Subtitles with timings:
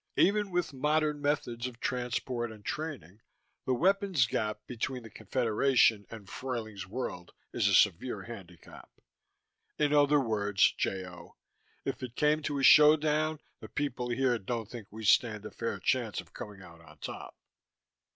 [0.17, 3.21] Even with modern methods of transport and training,
[3.67, 8.89] the weapons gap between the Confederation and Fruyling's World is a severe handicap.
[9.77, 11.05] In other words, J.
[11.05, 11.35] O.,
[11.85, 15.77] if it came to a showdown the people here don't think we stand a fair
[15.79, 17.35] chance of coming out on top.